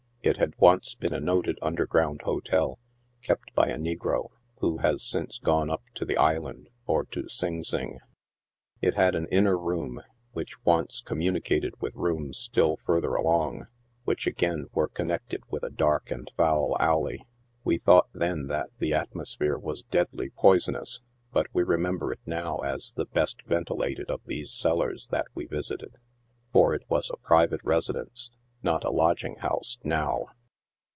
It 0.23 0.37
had 0.37 0.53
once 0.59 0.93
been 0.93 1.13
a 1.15 1.19
noted 1.19 1.57
underground 1.63 2.21
hotel, 2.25 2.77
kept 3.23 3.51
by 3.55 3.69
a 3.69 3.77
negro, 3.79 4.29
who 4.59 4.77
has 4.77 5.01
since 5.01 5.39
gone 5.39 5.71
up 5.71 5.81
to 5.95 6.05
the 6.05 6.15
Island 6.15 6.69
or 6.85 7.05
to 7.05 7.27
Sing 7.27 7.63
Sing. 7.63 7.97
It 8.83 8.93
had 8.93 9.15
an 9.15 9.25
inner 9.31 9.57
room, 9.57 9.99
which 10.33 10.63
once 10.63 11.01
communicated 11.01 11.73
with 11.81 11.95
rooms 11.95 12.37
still 12.37 12.77
further 12.85 13.15
along, 13.15 13.65
which 14.03 14.27
again 14.27 14.67
were 14.73 14.87
con 14.87 15.07
nected 15.07 15.39
with 15.49 15.63
a 15.63 15.71
dark 15.71 16.11
and 16.11 16.31
foul 16.37 16.77
alley. 16.79 17.25
We 17.63 17.79
thought 17.79 18.09
then 18.13 18.45
that 18.45 18.69
the 18.77 18.91
atmo 18.91 19.25
sphere 19.25 19.57
was 19.57 19.81
deadly 19.81 20.29
poisonous, 20.29 21.01
but 21.33 21.47
we 21.51 21.63
remember 21.63 22.11
it 22.13 22.19
now 22.27 22.57
as 22.59 22.91
the 22.93 23.07
best 23.07 23.41
ventilated 23.47 24.11
of 24.11 24.21
these 24.27 24.51
cellars 24.51 25.07
that 25.07 25.25
we 25.33 25.47
visited. 25.47 25.95
For 26.53 26.75
it 26.75 26.83
was 26.87 27.09
a 27.09 27.17
private 27.17 27.61
residence, 27.63 28.29
not 28.63 28.83
a 28.83 28.89
lodging 28.91 29.37
house, 29.37 29.79
now 29.83 30.23